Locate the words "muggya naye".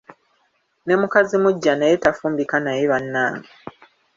1.43-1.95